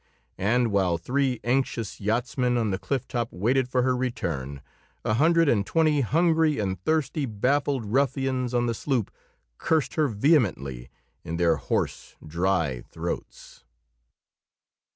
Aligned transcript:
And 0.39 0.71
while 0.71 0.97
three 0.97 1.39
anxious 1.43 1.99
yachtsmen 2.01 2.57
on 2.57 2.71
the 2.71 2.79
cliff 2.79 3.07
top 3.07 3.31
waited 3.31 3.69
for 3.69 3.83
her 3.83 3.95
return, 3.95 4.63
a 5.05 5.13
hundred 5.13 5.47
and 5.47 5.63
twenty 5.63 6.01
hungry 6.01 6.57
and 6.57 6.81
thirsty 6.83 7.27
baffled 7.27 7.85
ruffians 7.85 8.55
on 8.55 8.65
the 8.65 8.73
sloop 8.73 9.13
cursed 9.59 9.93
her 9.93 10.07
vehemently 10.07 10.89
in 11.23 11.37
their 11.37 11.57
hoarse, 11.57 12.15
dry 12.25 12.81
throats. 12.89 13.63